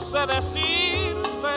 [0.00, 1.54] sé decirte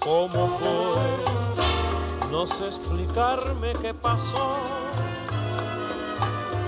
[0.00, 4.56] cómo fue, no sé explicarme qué pasó,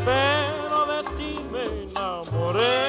[0.05, 2.87] pero de ti me enamoré.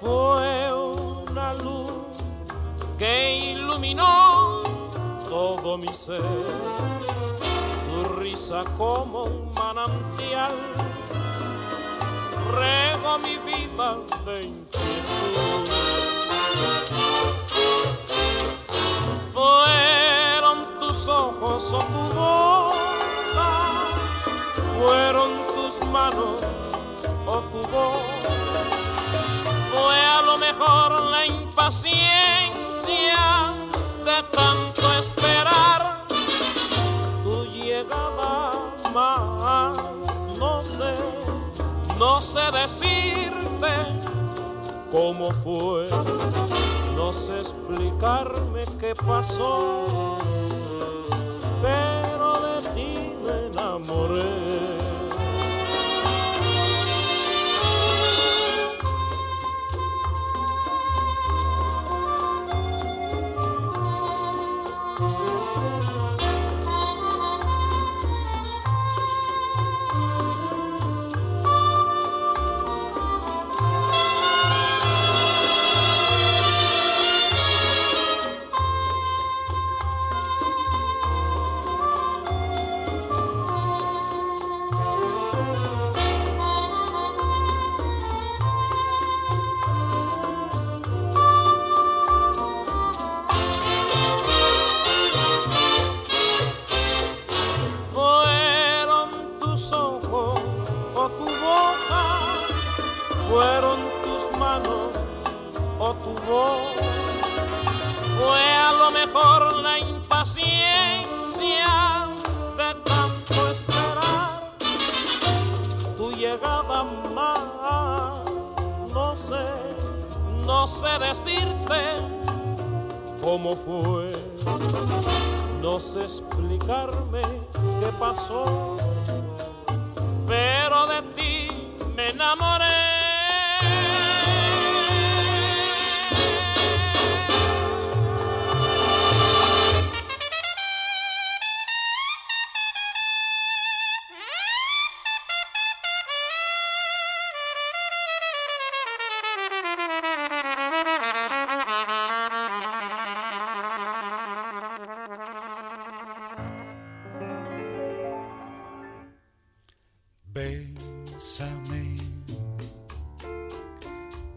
[0.00, 1.92] Fue una luz
[2.98, 4.60] que iluminó
[5.28, 6.20] todo mi ser
[8.22, 10.52] risa como un manantial,
[12.52, 14.52] rego mi vida de.
[19.32, 23.48] Fueron tus ojos o tu boca,
[24.78, 26.40] fueron tus manos
[27.26, 28.02] o tu voz,
[29.72, 32.51] fue a lo mejor la impaciencia
[42.52, 43.72] decirte
[44.90, 45.88] cómo fue,
[46.94, 50.18] no sé explicarme qué pasó,
[51.62, 54.71] pero de ti me enamoré.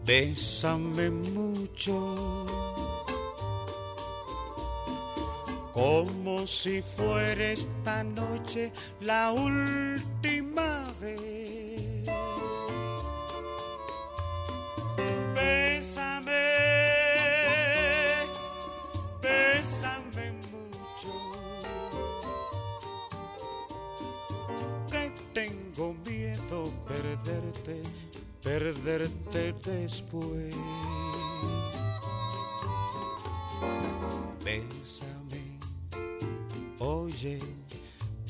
[0.06, 2.46] Bésame mucho,
[5.72, 10.75] como si fuera esta noche la última
[29.66, 30.54] después.
[34.44, 35.58] Bésame,
[36.78, 37.38] oye,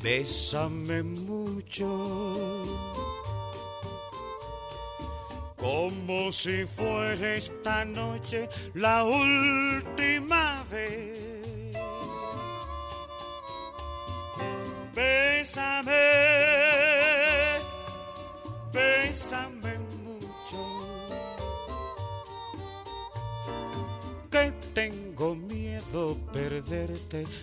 [0.02, 1.88] bésame mucho.
[5.56, 10.55] Como si fuera esta noche la última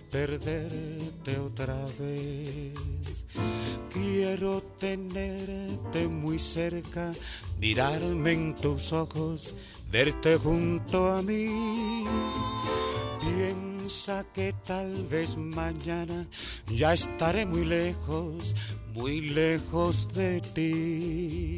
[0.10, 2.74] perderte, otra vez.
[3.92, 7.12] Quiero tenerte muy cerca,
[7.60, 9.56] mirarme en tus ojos,
[9.92, 12.04] verte junto a mí.
[13.20, 16.28] Piensa que tal vez mañana
[16.68, 18.56] ya estaré muy lejos,
[18.94, 21.58] muy lejos de ti.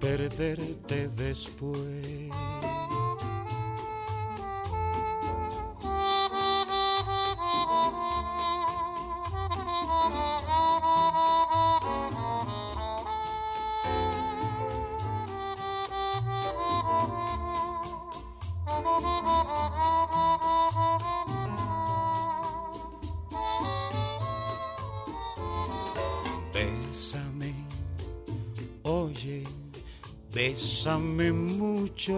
[0.00, 2.67] perderte después.
[31.18, 32.14] ame mucho,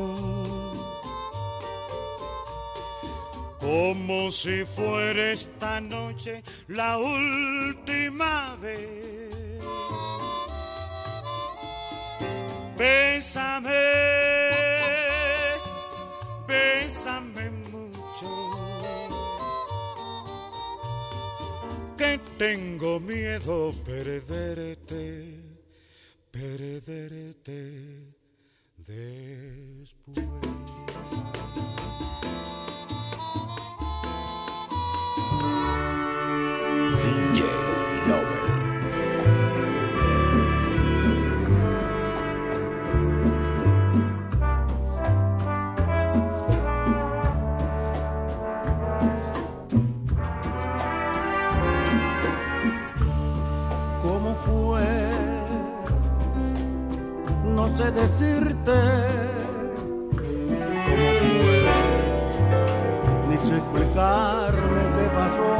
[3.59, 9.65] como si fuera esta noche la última vez.
[12.77, 13.71] Bésame,
[16.47, 18.51] bésame mucho,
[21.97, 25.41] que tengo miedo perderte,
[26.31, 28.20] perderte.
[28.91, 30.80] después.
[57.91, 58.81] decirte.
[63.29, 65.55] Ni sé explicarme qué pasó,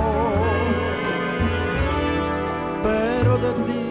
[2.83, 3.83] pero de ti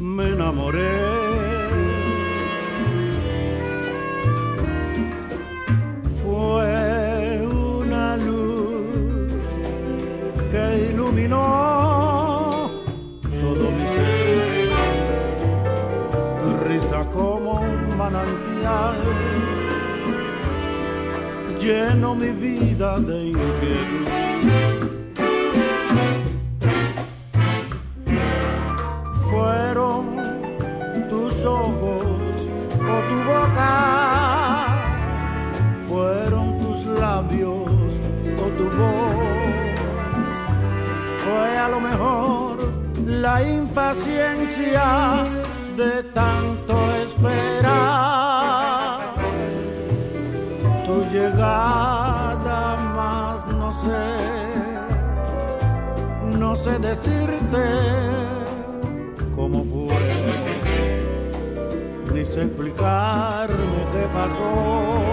[0.00, 1.25] me enamoré.
[21.66, 24.25] lleno mi vida de inquietud.
[56.86, 57.64] decirte
[59.34, 59.98] cómo fue,
[62.14, 65.05] ni sé explicarme qué pasó.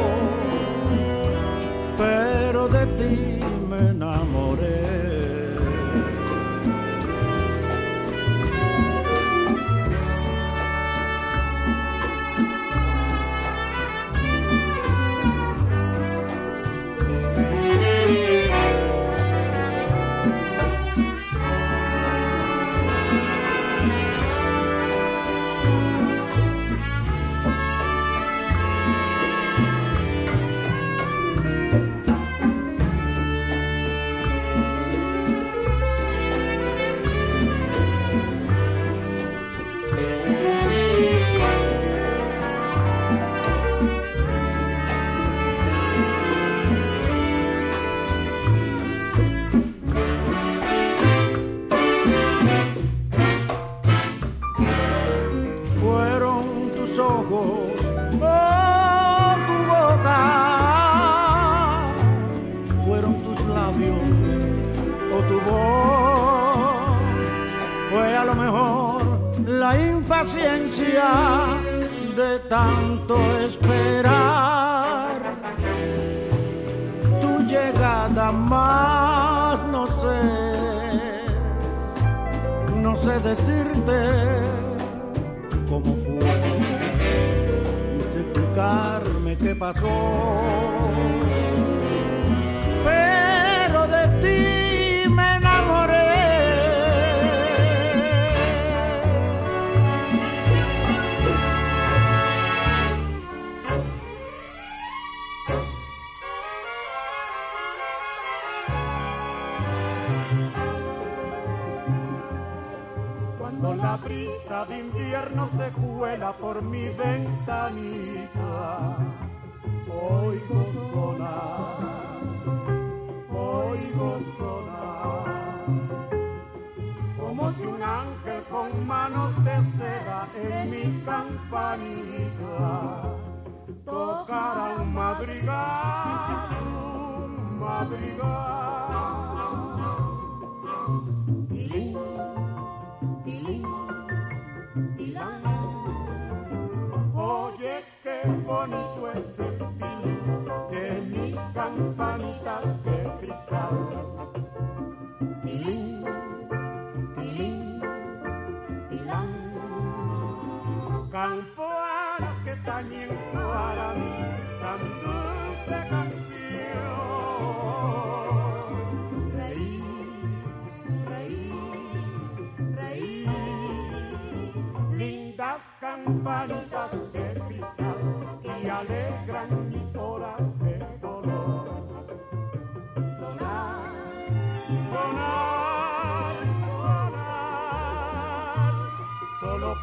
[138.18, 138.63] go.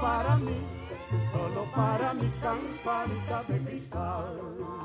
[0.01, 0.57] Para mí,
[1.33, 4.80] solo para mi campanita de cristal.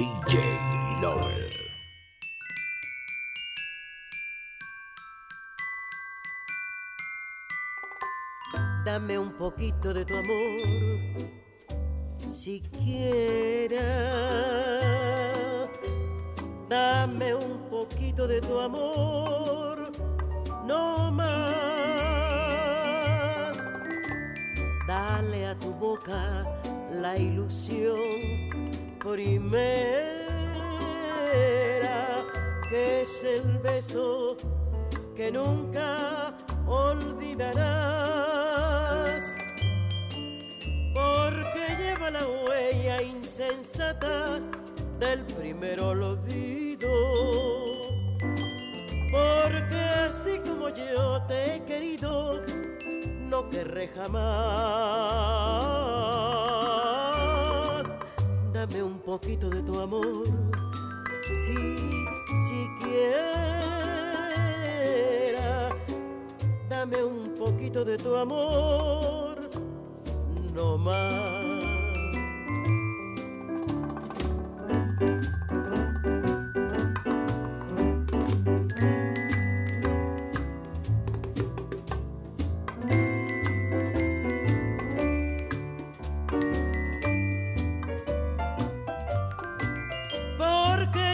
[0.00, 0.40] DJ
[1.02, 1.52] Lover.
[8.82, 10.56] Dame un poquito de tu amor,
[12.26, 13.84] siquiera.
[16.70, 19.92] Dame un poquito de tu amor,
[20.64, 21.28] no más.
[24.88, 26.46] Dale a tu boca
[26.90, 28.39] la ilusión
[29.00, 29.88] primera,
[32.68, 34.36] que es el beso
[35.16, 37.64] que nunca olvidarás,
[40.94, 44.40] porque lleva la huella insensata
[44.98, 46.90] del primer olvido,
[49.10, 52.42] porque así como yo te he querido,
[53.30, 55.89] no querré jamás.
[59.10, 60.22] Poquito de tu amor,
[61.42, 61.56] si
[62.46, 63.18] siquiera
[66.68, 69.50] dame un poquito de tu amor,
[70.54, 71.29] no más.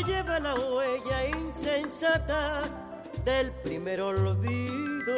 [0.07, 2.63] Lleva la huella insensata
[3.25, 5.15] del primer olvido.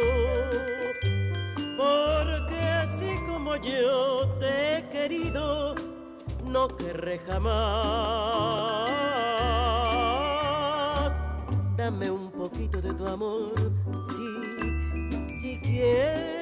[1.77, 5.75] Porque así como yo te he querido,
[6.45, 7.59] no querré jamás.
[11.77, 13.53] Dame un poquito de tu amor,
[14.11, 14.27] si
[15.41, 16.39] siquiera.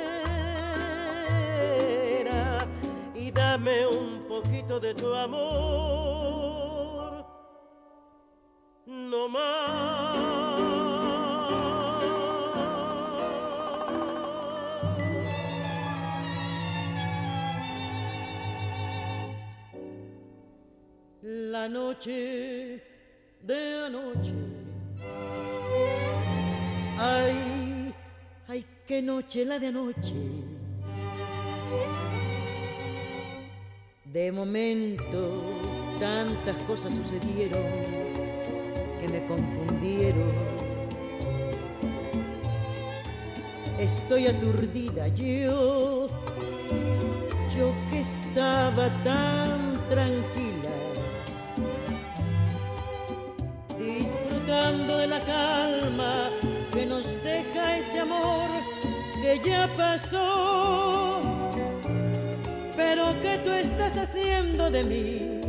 [3.14, 6.55] Y dame un poquito de tu amor,
[9.10, 10.16] no más.
[21.22, 22.82] La noche
[23.42, 24.32] de anoche.
[26.98, 27.94] Ay,
[28.48, 30.14] ay, qué noche la de anoche.
[34.04, 35.42] De momento,
[35.98, 38.05] tantas cosas sucedieron
[39.06, 40.32] que me confundieron.
[43.78, 46.06] Estoy aturdida yo,
[47.54, 50.72] yo que estaba tan tranquila,
[53.78, 56.30] disfrutando de la calma
[56.72, 58.48] que nos deja ese amor
[59.20, 61.20] que ya pasó.
[62.76, 65.40] Pero ¿qué tú estás haciendo de mí?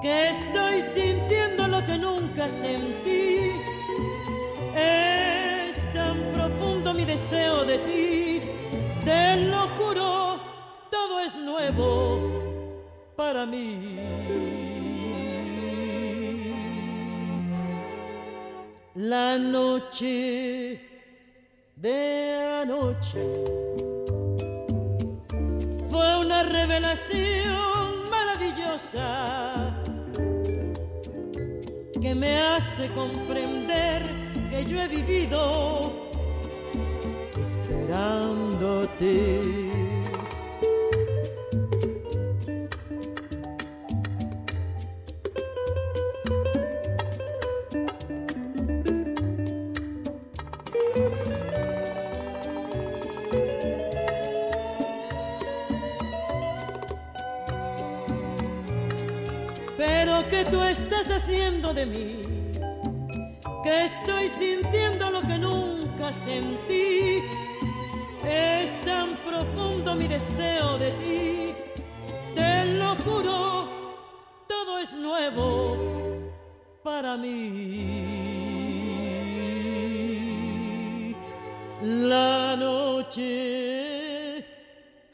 [0.00, 3.50] Que estoy sintiendo lo que nunca sentí.
[4.76, 8.40] Es tan profundo mi deseo de ti,
[9.04, 10.38] te lo juro,
[10.90, 11.92] todo es nuevo
[13.16, 13.98] para mí.
[18.94, 20.80] La noche
[21.76, 23.24] de anoche
[25.90, 29.73] fue una revelación maravillosa
[32.04, 34.02] que me hace comprender
[34.50, 35.90] que yo he vivido
[37.40, 39.10] esperándote.
[61.14, 62.20] Haciendo de mí,
[63.62, 67.22] que estoy sintiendo lo que nunca sentí.
[68.26, 71.54] Es tan profundo mi deseo de ti,
[72.34, 73.68] te lo juro,
[74.48, 75.76] todo es nuevo
[76.82, 78.14] para mí.
[81.82, 84.44] La noche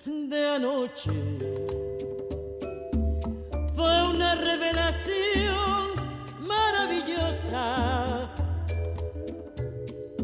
[0.05, 1.11] de anoche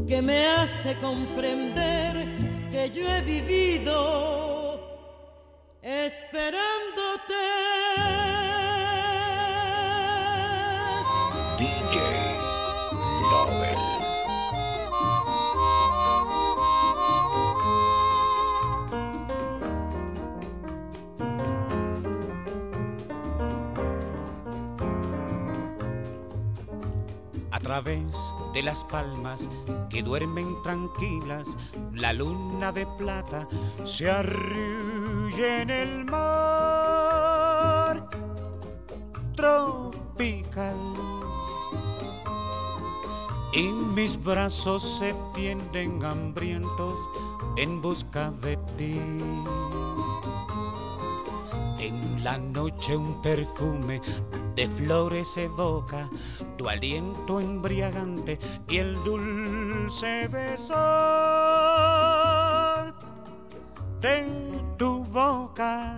[0.06, 2.12] que me hace comprender
[2.70, 4.80] que yo he vivido
[5.82, 6.86] esperándote.
[27.66, 28.05] través
[28.56, 29.50] de las palmas
[29.90, 31.58] que duermen tranquilas,
[31.92, 33.46] la luna de plata
[33.84, 36.16] se arrulla en el mar
[39.34, 40.74] tropical.
[43.52, 43.64] Y
[43.94, 46.98] mis brazos se tienden hambrientos
[47.58, 48.98] en busca de ti.
[51.78, 54.00] En la noche un perfume
[54.56, 56.08] de flores evoca
[56.56, 58.38] tu aliento embriagante
[58.68, 60.74] y el dulce beso
[64.00, 64.24] de
[64.78, 65.94] tu boca.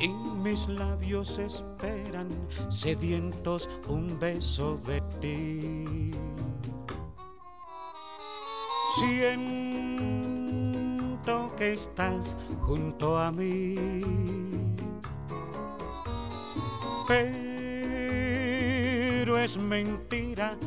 [0.00, 2.28] Y mis labios esperan
[2.68, 6.10] sedientos un beso de ti.
[8.96, 10.04] Siento
[11.56, 14.73] que estás junto a mí
[19.24, 20.58] pero es mentira,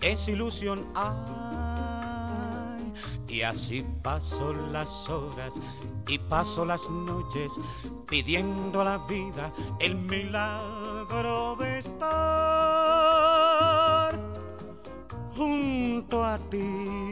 [0.00, 0.84] es ilusión.
[0.94, 2.92] Ay,
[3.28, 5.60] y así paso las horas
[6.06, 7.60] y paso las noches
[8.08, 12.02] pidiendo a la vida el milagro de estar
[15.36, 17.10] junto a ti.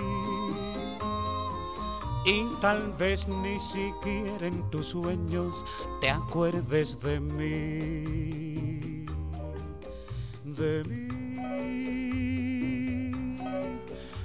[2.26, 5.64] Y tal vez ni siquiera en tus sueños
[6.02, 8.49] te acuerdes de mí
[10.60, 11.08] de mí,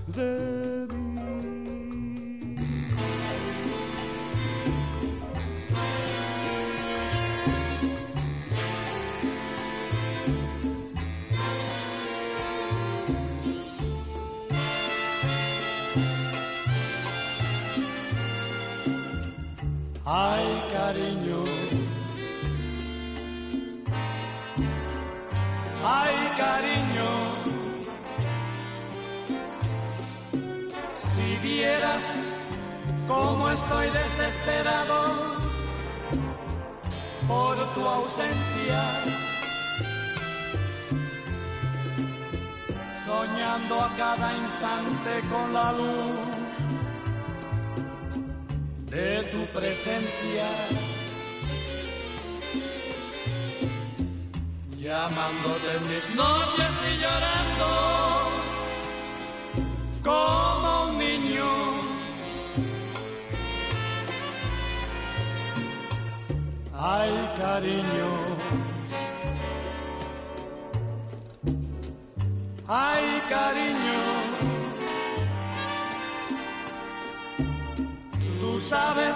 [0.07, 1.05] de mí.
[20.07, 20.45] Ay,
[25.85, 27.11] ay cariño,
[31.05, 32.03] si vieras
[33.07, 34.99] cómo estoy desesperado
[37.27, 38.81] por tu ausencia,
[43.05, 46.55] soñando a cada instante con la luz
[48.89, 50.47] de tu presencia
[54.85, 57.69] llamándote en mis noches y llorando
[60.03, 61.49] como un niño.
[66.71, 68.09] Ay, cariño.
[72.67, 73.99] Ay, cariño.
[78.39, 79.15] Tú sabes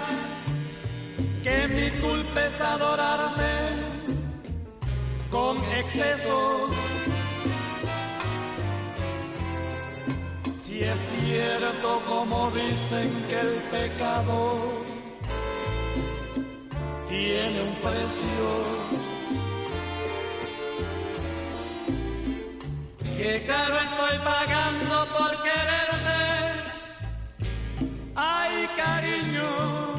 [1.44, 3.89] que mi culpa es adorarte
[5.30, 6.68] con exceso.
[10.64, 14.58] Si es cierto como dicen que el pecado
[17.08, 18.48] tiene un precio,
[23.16, 26.70] que caro estoy pagando por quererte.
[28.14, 29.89] Ay, cariño.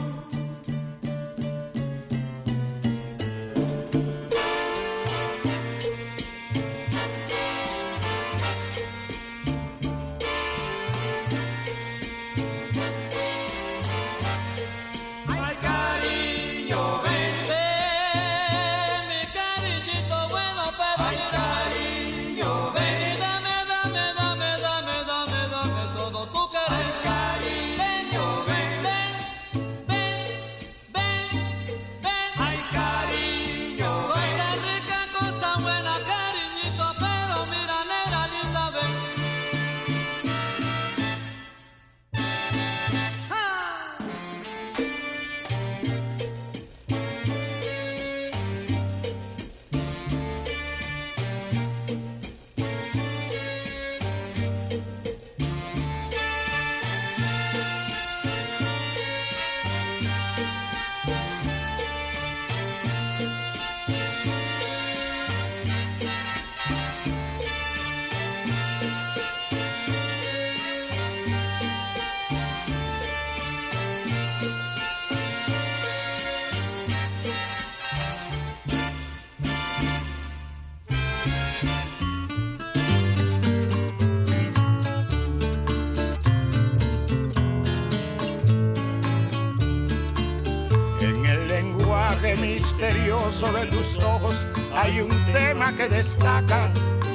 [92.82, 96.72] Misterioso de tus ojos hay un tema que destaca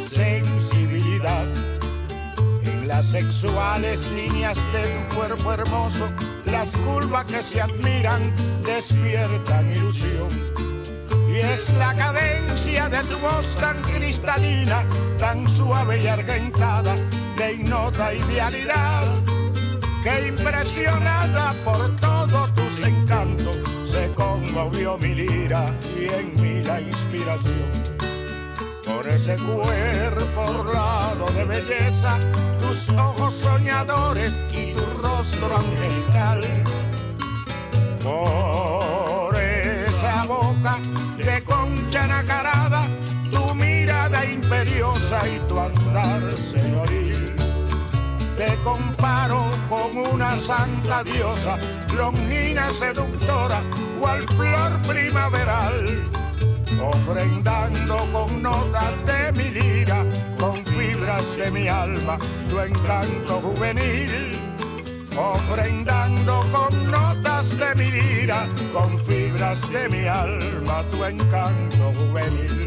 [0.08, 1.44] sensibilidad.
[2.62, 6.08] En las sexuales líneas de tu cuerpo hermoso,
[6.44, 10.28] las curvas que se admiran despiertan ilusión.
[11.28, 14.84] Y es la cadencia de tu voz tan cristalina,
[15.18, 16.94] tan suave y argentada,
[17.36, 19.02] de ignota idealidad,
[20.04, 22.15] que impresionada por se
[24.94, 25.66] mi lira
[25.98, 27.72] y en mí la inspiración.
[28.84, 32.16] Por ese cuerpo orlado de belleza,
[32.60, 36.40] tus ojos soñadores y tu rostro angelical.
[38.00, 40.78] Por esa boca
[41.18, 42.86] de concha nacarada,
[43.32, 46.22] tu mirada imperiosa y tu andar.
[48.36, 51.56] Te comparo con una santa diosa,
[51.96, 53.60] longina seductora,
[53.98, 56.10] cual flor primaveral,
[56.78, 60.04] ofrendando con notas de mi lira,
[60.38, 64.38] con fibras de mi alma, tu encanto juvenil.
[65.16, 72.65] Ofrendando con notas de mi lira, con fibras de mi alma, tu encanto juvenil.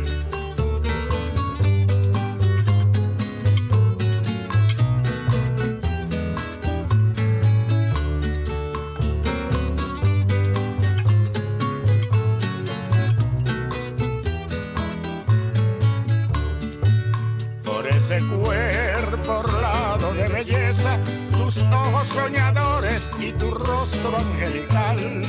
[23.20, 25.24] Y tu rostro angelical.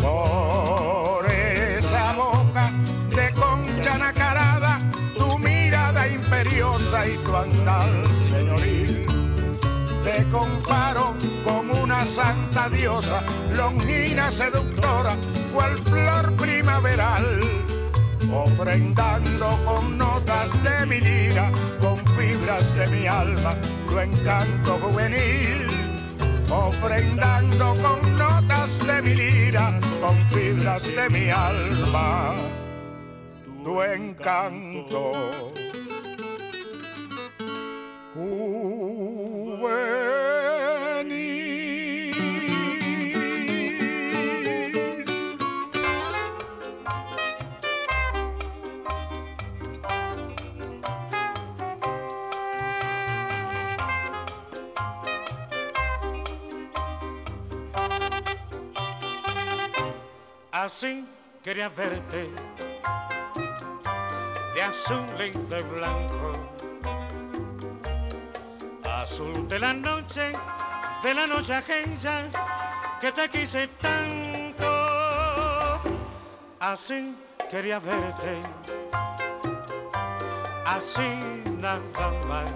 [0.00, 2.70] Por esa boca
[3.10, 4.78] de concha nacarada,
[5.16, 7.90] tu mirada imperiosa y tu andar
[8.30, 9.06] señoril.
[10.04, 13.22] Te comparo con una santa diosa,
[13.56, 15.16] longina seductora,
[15.52, 17.64] cual flor primaveral
[18.32, 23.50] ofrendando con notas de mi lira, con fibras de mi alma,
[23.94, 25.68] tu encanto juvenil.
[26.50, 32.34] Ofrendando con notas de mi lira, con fibras de mi alma,
[33.62, 35.12] tu encanto
[60.64, 61.04] así
[61.42, 62.30] quería verte,
[64.54, 66.30] de azul y de blanco,
[68.82, 70.32] azul de la noche,
[71.02, 72.30] de la noche aquella
[72.98, 74.66] que te quise tanto,
[76.60, 77.14] así
[77.50, 78.40] quería verte,
[80.64, 81.20] así
[81.58, 82.50] nada más.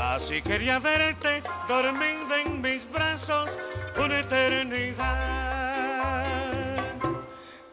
[0.00, 3.56] Así quería verte dormida en mis brazos
[3.96, 5.47] una eternidad.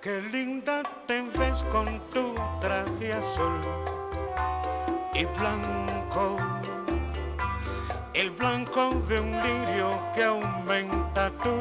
[0.05, 3.59] Qué linda te ves con tu traje azul,
[5.15, 6.37] y blanco,
[8.13, 11.55] el blanco de un lirio que aumenta tu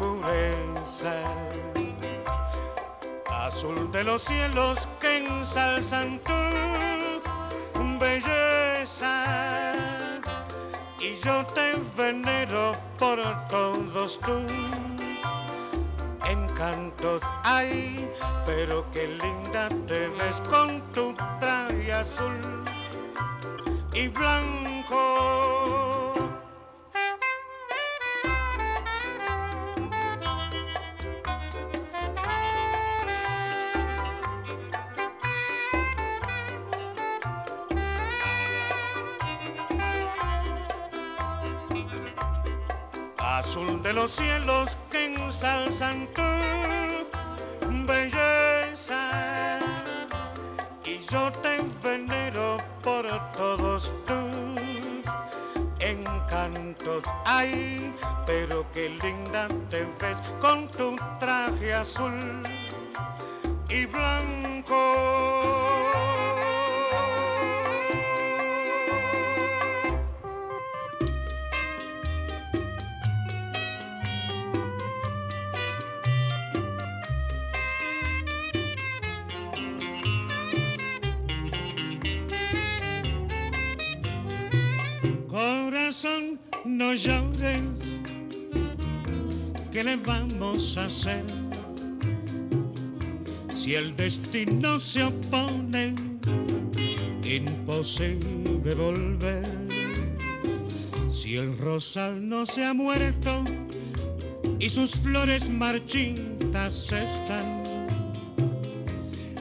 [0.00, 1.12] pureza,
[3.34, 9.24] azul de los cielos que ensalzan tu belleza.
[11.00, 14.87] Y yo te venero por todos tus
[16.58, 18.10] encantos hay,
[18.44, 22.40] pero qué linda te ves con tu traje azul
[23.94, 24.54] y blanco.
[43.18, 44.76] Azul de los cielos
[45.40, 46.22] que ensalzan tu
[47.86, 49.58] belleza
[50.84, 55.06] y yo te venero por todos tus
[55.80, 57.04] encantos.
[57.24, 57.92] Ay,
[58.26, 62.42] pero qué linda te ves con tu traje azul
[63.68, 65.37] y blanco.
[85.70, 87.62] Corazón, no llores,
[89.70, 91.22] ¿qué le vamos a hacer?
[93.54, 95.94] Si el destino se opone,
[97.22, 99.42] imposible volver.
[101.12, 103.44] Si el rosal no se ha muerto
[104.58, 107.62] y sus flores marchitas están,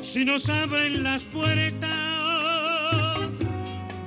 [0.01, 1.87] si nos abren las puertas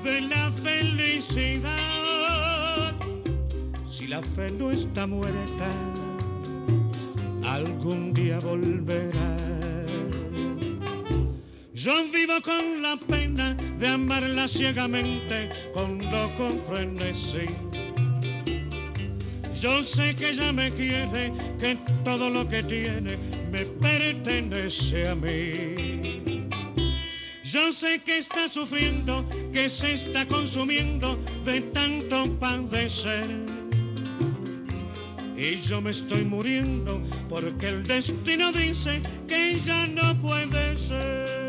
[0.04, 1.99] de la felicidad,
[4.10, 5.70] la fe no está muerta,
[7.46, 9.36] algún día volverá.
[11.72, 17.46] Yo vivo con la pena de amarla ciegamente con loco frenesí.
[19.54, 23.16] Yo sé que ella me quiere, que todo lo que tiene
[23.52, 26.00] me pertenece a mí.
[27.44, 33.49] Yo sé que está sufriendo, que se está consumiendo de tanto padecer.
[35.42, 37.00] Y yo me estoy muriendo
[37.30, 41.40] porque el destino dice que ya no puede ser.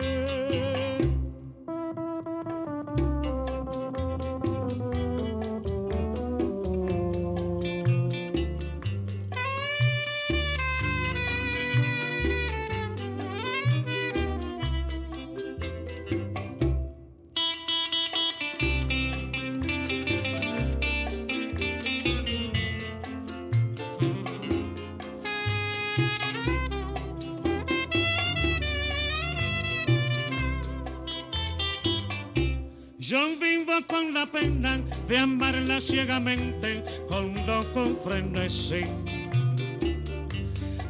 [34.26, 38.84] Pena de amarla ciegamente con loco frenesí.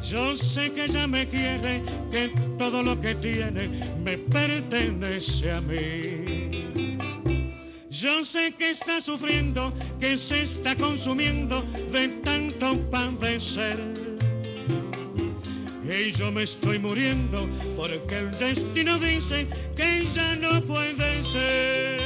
[0.02, 6.50] Yo sé que ella me quiere, que todo lo que tiene me pertenece a mí.
[7.88, 13.92] Yo sé que está sufriendo, que se está consumiendo de tanto padecer.
[15.84, 22.01] Y yo me estoy muriendo porque el destino dice que ya no puede ser.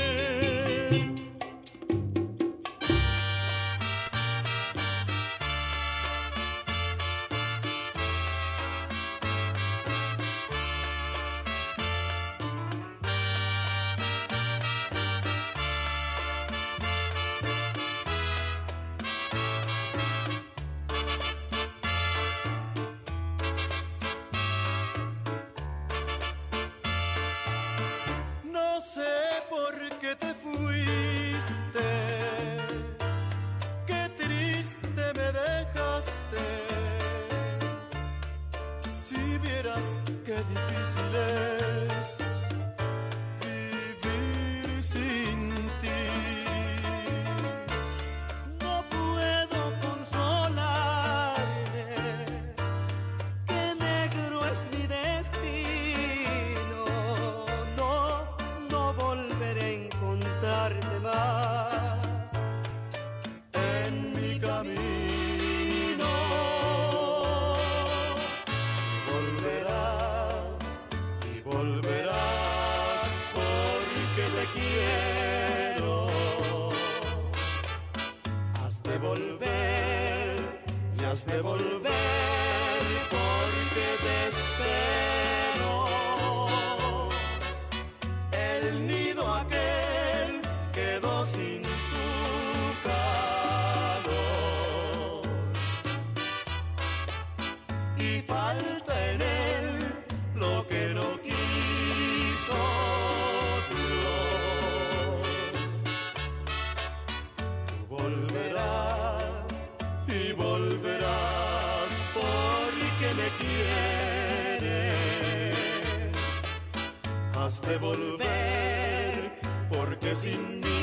[117.79, 119.33] Volver
[119.69, 120.83] porque sin mí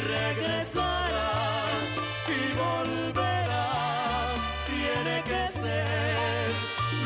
[0.06, 1.84] regresarás
[2.28, 4.40] y volverás.
[4.66, 6.50] Tiene que ser,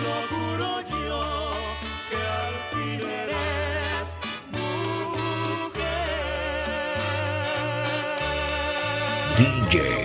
[0.02, 0.70] lo juro
[1.06, 1.24] yo,
[2.10, 4.06] que al fin eres
[4.52, 5.76] mujer.
[9.38, 9.95] DJ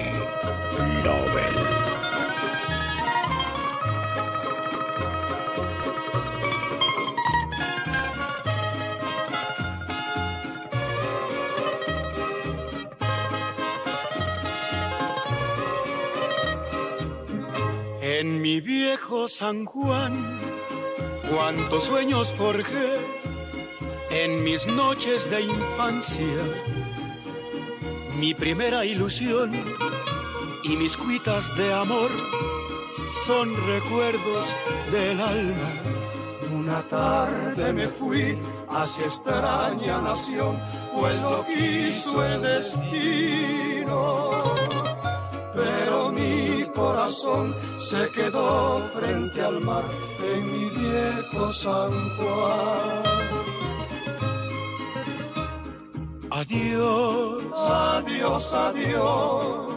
[19.41, 20.39] San Juan,
[21.27, 22.99] cuántos sueños forjé
[24.11, 26.43] en mis noches de infancia.
[28.19, 29.51] Mi primera ilusión
[30.63, 32.11] y mis cuitas de amor
[33.25, 34.45] son recuerdos
[34.91, 35.73] del alma.
[36.53, 38.37] Una tarde me fui
[38.69, 40.55] hacia extraña nación,
[40.93, 44.40] fue lo quiso el destino.
[47.21, 49.83] Mi corazón se quedó frente al mar
[50.23, 53.03] en mi viejo San Juan.
[56.31, 59.67] Adiós, Adiós, adiós,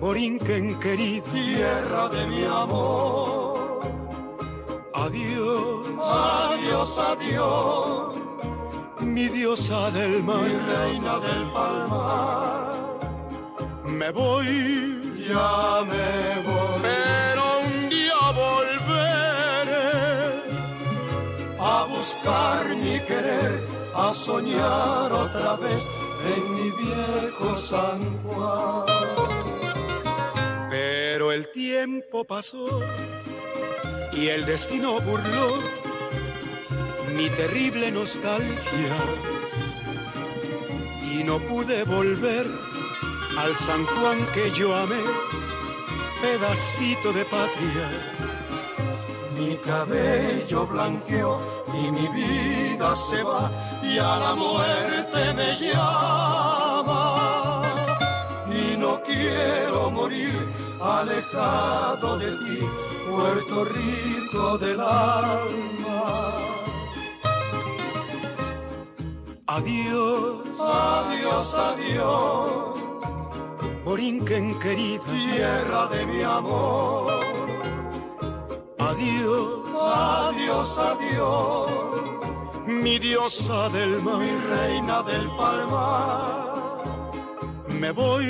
[0.00, 1.26] Borinquen querido.
[1.32, 3.80] tierra de mi amor.
[4.94, 8.16] Adiós, Adiós, adiós,
[9.00, 10.44] mi diosa del mi mar.
[10.68, 12.68] reina del palmar.
[13.84, 14.97] Me voy,
[15.28, 16.80] Ya me voy.
[16.80, 19.88] pero un día volveré.
[21.60, 23.62] a buscar mi querer,
[23.94, 25.86] a soñar otra vez
[26.34, 28.86] en mi viejo San Juan.
[30.70, 32.80] Pero el tiempo pasó
[34.12, 35.48] y el destino burló
[37.14, 38.96] mi terrible nostalgia
[41.12, 42.46] y no pude volver
[43.40, 45.02] al San Juan que yo amé,
[46.20, 47.88] pedacito de patria.
[49.36, 51.40] Mi cabello blanqueó
[51.72, 53.50] y mi vida se va
[53.82, 57.02] y a la muerte me llama.
[58.60, 60.36] Y no quiero morir
[60.80, 62.58] alejado de ti,
[63.08, 66.34] Puerto Rico del alma.
[69.46, 72.87] Adiós, Adiós, adiós,
[73.88, 75.02] Borinquen querida.
[75.04, 77.08] tierra de mi amor.
[78.78, 79.48] Adiós,
[80.28, 81.70] Adiós, adiós,
[82.82, 84.18] mi diosa del mar.
[84.22, 86.84] mi reina del palmar.
[87.80, 88.26] Me voy,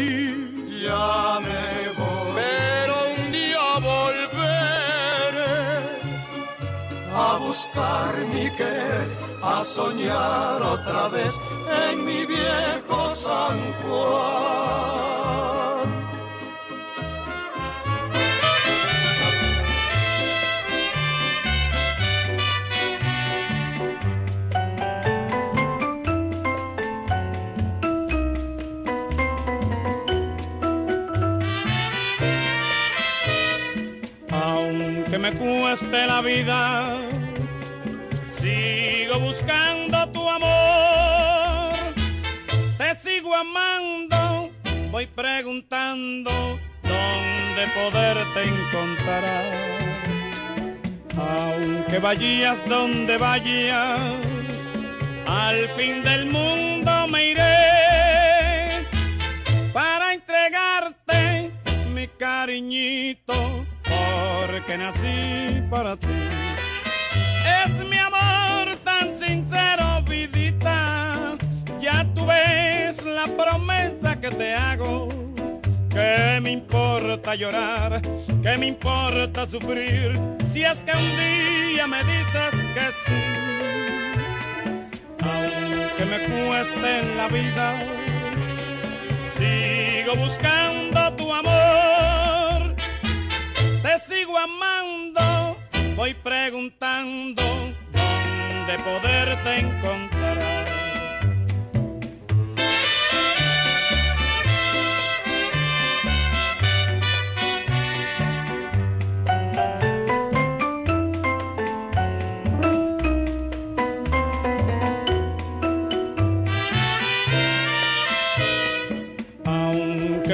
[0.86, 1.62] Ya me
[1.98, 5.56] voy pero un día volveré.
[7.26, 9.08] a buscar mi querer,
[9.42, 11.34] a soñar otra vez
[11.82, 15.17] en mi viejo San Juan.
[35.88, 36.96] Cueste la vida,
[38.34, 41.74] sigo buscando tu amor.
[42.76, 44.50] Te sigo amando,
[44.90, 46.30] voy preguntando
[46.82, 49.44] dónde poderte encontrar.
[51.16, 53.98] Aunque vayas donde vayas,
[55.26, 57.57] al fin del mundo me iré
[64.68, 66.06] porque nací para ti.
[67.64, 71.38] Es mi amor tan sincero, vidita,
[71.80, 75.08] ya tú ves la promesa que te hago.
[75.88, 78.02] ¿Qué me importa llorar?
[78.42, 80.20] ¿Qué me importa sufrir?
[80.52, 83.22] Si es que un día me dices que sí.
[85.22, 87.74] aunque me cueste en la vida,
[89.38, 91.97] sigo buscando tu amor,
[94.08, 95.56] sigo amando,
[95.94, 97.42] voy preguntando
[97.92, 100.08] dónde poderte encontrar.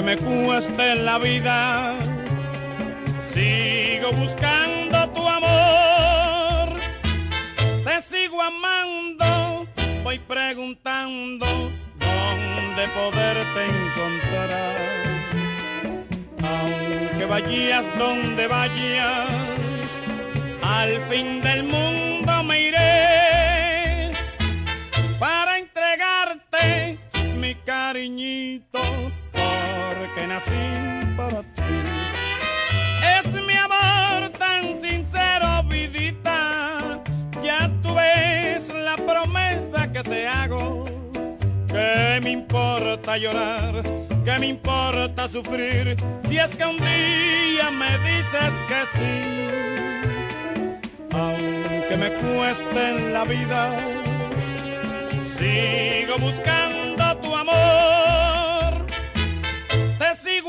[0.04, 1.93] me cueste la vida,
[4.24, 6.80] buscando tu amor,
[7.84, 9.66] te sigo amando,
[10.02, 11.44] voy preguntando
[12.06, 14.76] dónde poderte encontrar.
[16.42, 19.28] Aunque vayas donde vayas,
[20.62, 21.83] al fin del mundo
[43.14, 43.82] importa llorar,
[44.24, 45.96] que me importa sufrir,
[46.28, 49.22] si es que un día me dices que sí.
[51.12, 53.72] Aunque me cueste la vida,
[55.30, 57.64] sigo buscando tu amor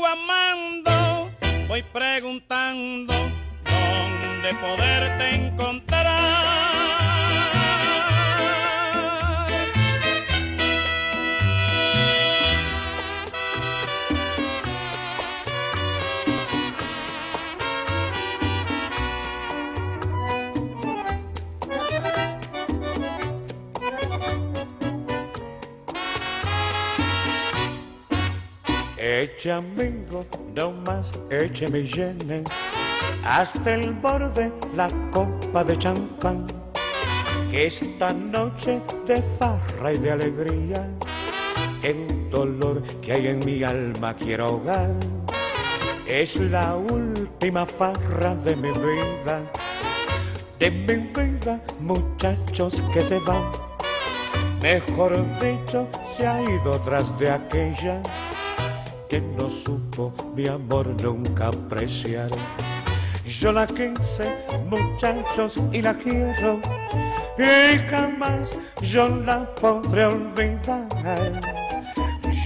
[0.06, 1.30] amando,
[1.66, 3.12] voy preguntando
[3.64, 6.05] dónde poderte encontrar.
[29.08, 32.42] Eche amigo, no más écheme llene
[33.24, 36.44] hasta el borde la copa de champán.
[37.48, 40.90] Que esta noche de farra y de alegría,
[41.84, 44.90] el dolor que hay en mi alma quiero ahogar.
[46.08, 49.40] Es la última farra de mi vida,
[50.58, 53.52] de mi vida, muchachos que se van.
[54.60, 58.02] Mejor dicho, se ha ido tras de aquella
[59.08, 62.30] que no supo mi amor nunca apreciar.
[63.24, 64.32] Yo la quise,
[64.68, 66.60] muchachos, y la quiero,
[67.38, 71.32] y jamás yo la podré olvidar.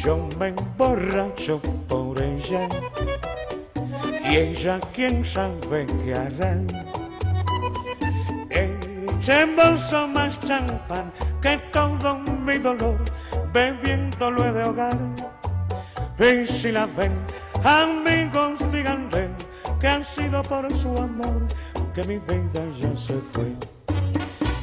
[0.02, 2.68] Yo me emborracho por ella,
[4.28, 6.56] y ella quién sabe qué hará.
[8.50, 12.98] Echemos más champán que todo mi dolor,
[13.52, 15.29] bebiéndolo de hogar
[16.20, 17.12] y si la ven,
[17.64, 19.30] amigos, díganle
[19.80, 21.46] que han sido por su amor
[21.94, 23.52] que mi vida ya se fue.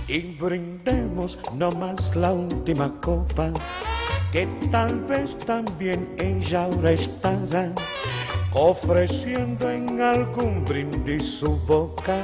[0.08, 3.52] Y brindemos no más la última copa,
[4.32, 7.72] que tal vez también ella ahora estará
[8.54, 12.22] ofreciendo en algún brindis su boca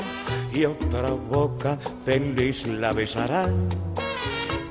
[0.54, 3.46] y otra boca feliz la besará.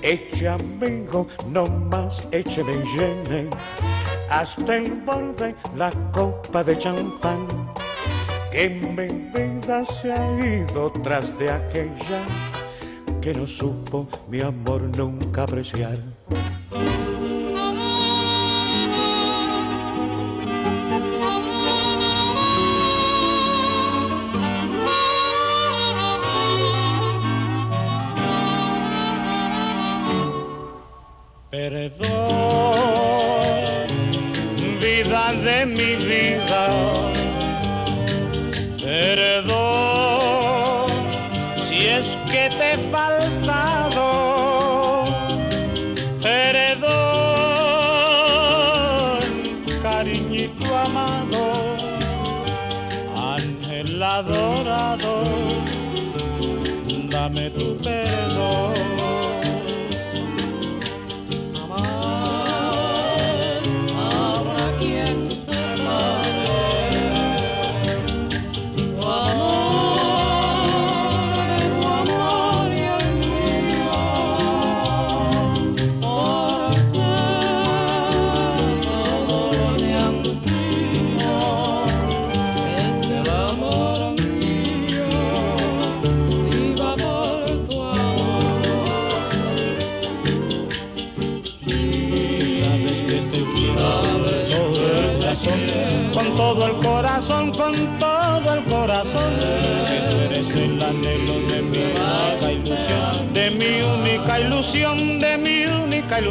[0.02, 3.48] Eche amigo, no más écheme llene
[4.32, 7.46] hasta borde la copa de champán
[8.50, 12.22] que mi vida se ha ido tras de aquella
[13.20, 15.98] que no supo mi amor nunca apreciar.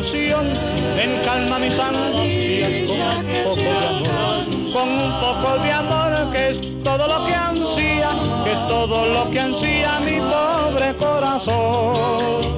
[0.01, 0.53] Ilusión.
[0.97, 6.49] En calma mis angustias con un poco de amor, con un poco de amor que
[6.49, 8.09] es todo lo que ansía,
[8.43, 12.50] que es todo lo que ansía mi pobre corazón.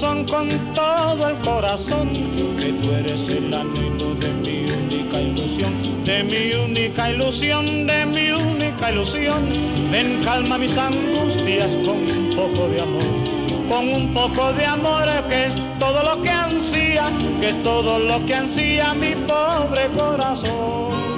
[0.00, 2.10] Con todo el corazón,
[2.58, 8.30] que tú eres el anhelo de mi única ilusión, de mi única ilusión, de mi
[8.30, 9.52] única ilusión.
[9.92, 15.46] Ven, calma mis angustias con un poco de amor, con un poco de amor que
[15.46, 21.09] es todo lo que ansía, que es todo lo que ansía mi pobre corazón.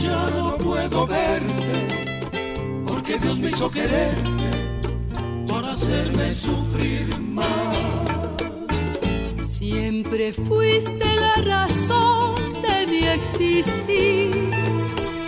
[0.00, 1.88] ya no puedo verte,
[2.86, 4.50] porque Dios me hizo quererte
[5.46, 7.76] para hacerme sufrir más.
[9.42, 14.50] Siempre fuiste la razón de mi existir,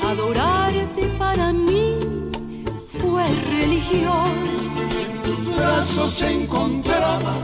[0.09, 1.99] adorarte para mí
[2.99, 4.31] fue religión.
[5.05, 7.35] En tus brazos se encontraba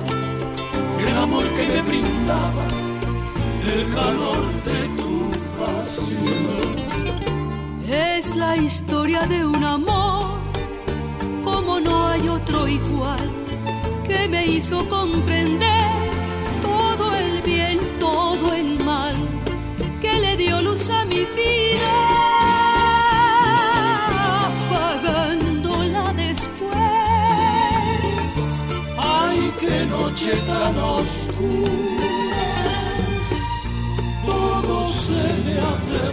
[0.98, 2.66] el amor que me brindaba,
[3.74, 4.87] el calor de
[7.90, 10.40] es la historia de un amor
[11.42, 13.30] como no hay otro igual
[14.06, 15.86] que me hizo comprender
[16.60, 19.16] todo el bien, todo el mal
[20.02, 21.94] que le dio luz a mi vida.
[24.70, 26.74] Pagándola después.
[28.98, 31.88] Ay, qué noche tan oscura.
[34.26, 36.12] Todo se me hace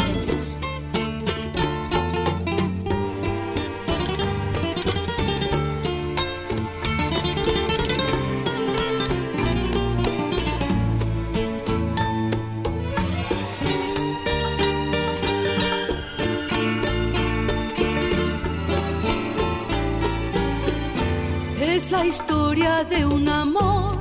[22.61, 23.91] de un amor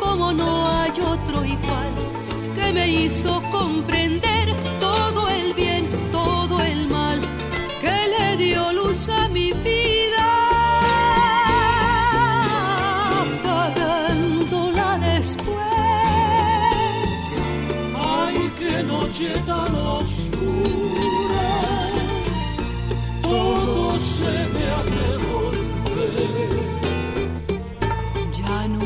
[0.00, 1.92] como no hay otro igual
[2.56, 7.20] que me hizo comprender todo el bien, todo el mal
[7.82, 10.26] que le dio luz a mi vida,
[13.24, 15.58] apagándola después.
[17.94, 21.50] Ay, qué noche tan oscura,
[23.22, 24.67] todo se me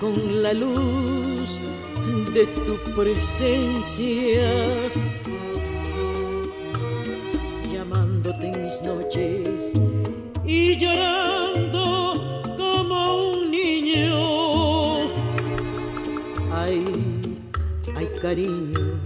[0.00, 1.60] Con la luz
[2.32, 4.50] de tu presencia
[10.44, 15.10] y llorando como un niño.
[16.52, 16.84] Ay,
[17.96, 19.00] ay cariño,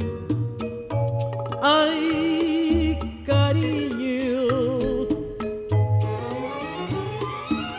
[1.63, 4.47] ay cariño.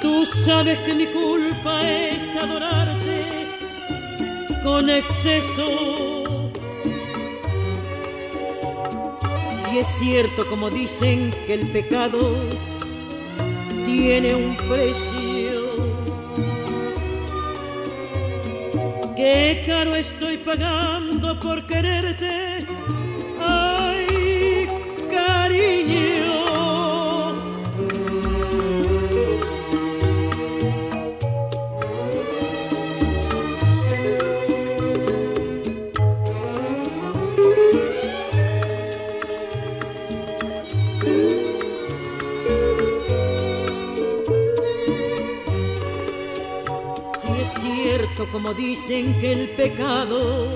[0.01, 2.80] Tú sabes que mi culpa es adorarte
[4.63, 6.51] con exceso
[9.71, 12.35] Y es cierto como dicen que el pecado
[13.85, 15.73] tiene un precio.
[19.15, 22.30] Qué caro estoy pagando por quererte.
[48.31, 50.47] Como dicen que el pecado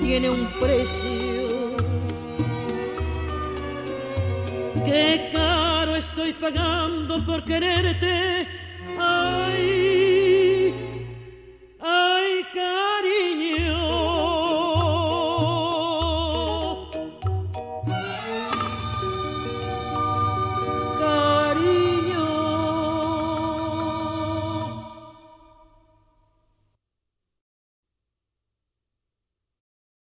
[0.00, 1.76] tiene un precio.
[4.84, 8.61] Qué caro estoy pagando por quererte.